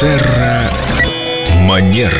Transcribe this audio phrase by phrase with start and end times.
[0.00, 0.70] Терра
[1.66, 2.12] Манера.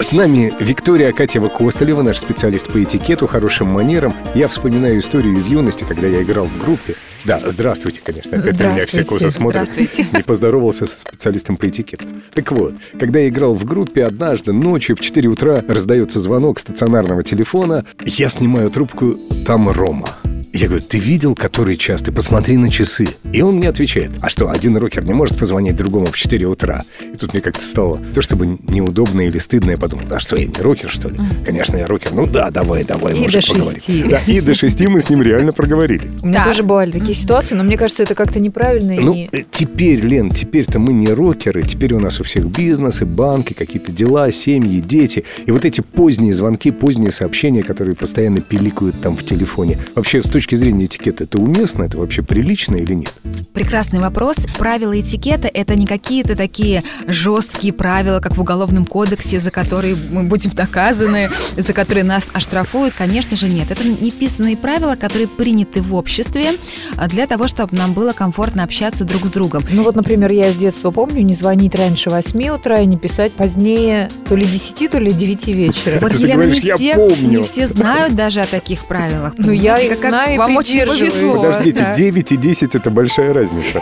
[0.00, 4.12] С нами Виктория Акатьева Костолева, наш специалист по этикету, хорошим манерам.
[4.34, 6.96] Я вспоминаю историю из юности, когда я играл в группе.
[7.24, 8.34] Да, здравствуйте, конечно.
[8.34, 9.68] Это меня все косо смотрят.
[9.68, 10.08] Здравствуйте.
[10.12, 12.04] Не поздоровался со специалистом по этикету.
[12.34, 17.22] Так вот, когда я играл в группе, однажды ночью в 4 утра раздается звонок стационарного
[17.22, 17.84] телефона.
[18.04, 20.08] Я снимаю трубку, там Рома.
[20.56, 22.00] Я говорю, ты видел, который час?
[22.00, 23.06] Ты посмотри на часы.
[23.30, 26.82] И он мне отвечает, а что, один рокер не может позвонить другому в 4 утра?
[27.12, 30.46] И тут мне как-то стало, то чтобы неудобно или стыдно, я подумал, а что, я
[30.46, 31.18] не рокер, что ли?
[31.44, 32.12] Конечно, я рокер.
[32.14, 33.74] Ну да, давай, давай, И может, до поговорим.
[33.80, 34.02] шести.
[34.04, 36.10] Да, и до шести мы с ним реально проговорили.
[36.22, 36.44] У меня Да.
[36.50, 38.94] тоже бывали такие ситуации, но мне кажется, это как-то неправильно.
[38.98, 39.28] Ну, и...
[39.30, 43.92] э, теперь, Лен, теперь-то мы не рокеры, теперь у нас у всех бизнесы, банки, какие-то
[43.92, 45.24] дела, семьи, дети.
[45.44, 49.76] И вот эти поздние звонки, поздние сообщения, которые постоянно пиликают там в телефоне.
[49.94, 53.12] Вообще, с точки зрения этикета, это уместно, это вообще прилично или нет?
[53.52, 54.46] Прекрасный вопрос.
[54.58, 60.22] Правила этикета– это не какие-то такие жесткие правила, как в Уголовном кодексе, за которые мы
[60.22, 62.94] будем наказаны, за которые нас оштрафуют.
[62.94, 63.70] Конечно же, нет.
[63.70, 66.52] Это неписанные правила, которые приняты в обществе
[66.96, 69.64] а, для того, чтобы нам было комфортно общаться друг с другом.
[69.70, 73.32] Ну вот, например, я с детства помню не звонить раньше 8 утра и не писать
[73.32, 75.98] позднее то ли 10, то ли 9 вечера.
[76.00, 77.38] Вот, Елена, не «Я все, помню».
[77.38, 79.34] не все знают даже о таких правилах.
[79.38, 81.34] Ну, я их знаю и Вам очень повезло.
[81.42, 81.94] Подождите, да.
[81.94, 83.80] 9 и 10 это большая разница.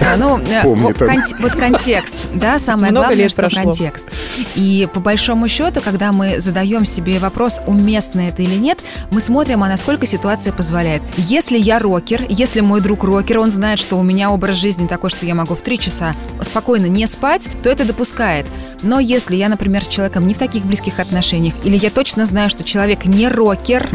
[0.00, 1.08] А, Ну, э, Помнит вот, он.
[1.08, 3.62] конте- вот контекст, да, самое Много главное, что прошло.
[3.62, 4.06] контекст.
[4.54, 8.78] И по большому счету, когда мы задаем себе вопрос, уместно это или нет,
[9.10, 11.02] мы смотрим, а насколько ситуация позволяет.
[11.16, 15.10] Если я рокер, если мой друг рокер, он знает, что у меня образ жизни такой,
[15.10, 18.46] что я могу в три часа спокойно не спать, то это допускает.
[18.82, 22.50] Но если я, например, с человеком не в таких близких отношениях, или я точно знаю,
[22.50, 23.88] что человек не рокер,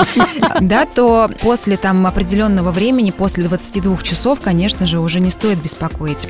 [0.60, 6.28] да, то после там определенного времени, после 22 часов, конечно же, уже не стоит беспокоить.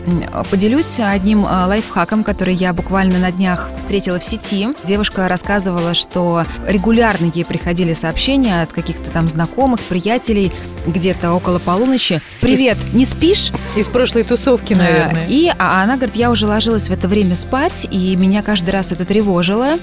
[0.51, 4.69] Поделюсь одним а, лайфхаком, который я буквально на днях встретила в сети.
[4.85, 10.53] Девушка рассказывала, что регулярно ей приходили сообщения от каких-то там знакомых, приятелей,
[10.87, 12.21] где-то около полуночи.
[12.41, 15.25] «Привет, не спишь?» Из прошлой тусовки, наверное.
[15.27, 18.71] А, И а она говорит, я уже ложилась в это время спать, и меня каждый
[18.71, 19.79] раз это тревожило.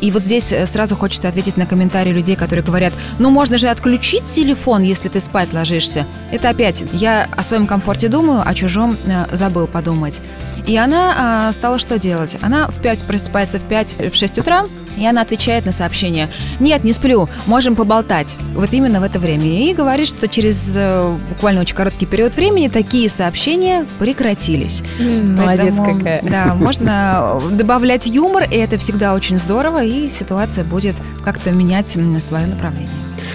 [0.00, 3.68] И вот здесь э, сразу хочется ответить на комментарии людей, которые говорят, ну можно же
[3.68, 6.06] отключить телефон, если ты спать ложишься.
[6.30, 10.20] Это опять, я о своем комфорте думаю, о чужом э, забыл подумать.
[10.66, 11.14] И она
[11.48, 12.36] а, стала что делать?
[12.40, 14.64] Она в 5 просыпается в 5, в 6 утра,
[14.96, 16.28] и она отвечает на сообщение.
[16.60, 18.36] Нет, не сплю, можем поболтать.
[18.54, 19.44] Вот именно в это время.
[19.44, 20.43] И говорит, что через
[20.74, 24.82] э, буквально очень короткий период времени такие сообщения прекратились.
[24.98, 26.22] Молодец Поэтому, какая.
[26.22, 32.46] Да, можно добавлять юмор, и это всегда очень здорово, и ситуация будет как-то менять свое
[32.46, 32.90] направление.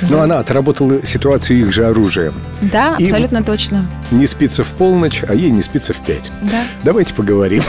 [0.10, 2.34] Но она отработала ситуацию их же оружием.
[2.62, 3.86] Да, И- абсолютно точно.
[4.12, 6.32] Не спится в полночь, а ей не спится в 5.
[6.44, 6.64] Да.
[6.84, 7.62] Давайте поговорим.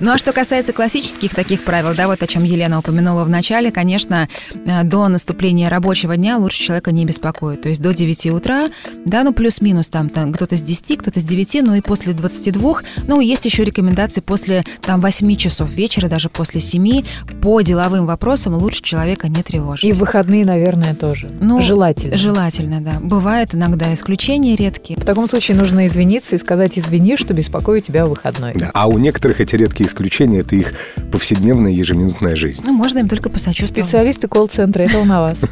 [0.00, 3.70] Ну а что касается классических таких правил, да, вот о чем Елена упомянула в начале,
[3.70, 7.62] конечно, э, до наступления рабочего дня лучше человека не беспокоить.
[7.62, 8.68] То есть до 9 утра,
[9.04, 12.80] да, ну плюс-минус там, там кто-то с 10, кто-то с 9, ну и после 22.
[13.06, 17.04] Ну, есть еще рекомендации после там 8 часов вечера, даже после 7.
[17.40, 19.84] По деловым вопросам лучше человека не тревожить.
[19.84, 21.30] И в выходные, наверное, тоже.
[21.40, 22.16] Ну, Желательно.
[22.16, 22.98] Желательно, да.
[23.00, 24.98] Бывает иногда исключения редкие.
[24.98, 28.54] В таком случае нужно извиниться и сказать извини, что беспокою тебя в выходной.
[28.54, 28.70] Да.
[28.74, 30.74] А у некоторых эти редкие исключения– это их
[31.10, 32.62] повседневная ежеминутная жизнь.
[32.64, 33.84] Ну, можно им только посочувствовать.
[33.84, 35.44] Специалисты колл-центра, это он на вас.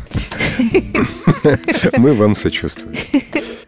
[1.96, 2.96] Мы вам сочувствуем.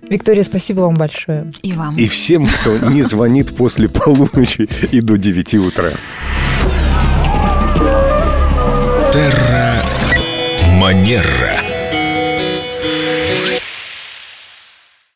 [0.09, 1.51] Виктория, спасибо вам большое.
[1.63, 1.97] И вам.
[1.97, 5.93] И всем, кто не звонит после полуночи и до 9 утра.
[9.13, 9.75] Терра
[10.79, 11.72] Манера.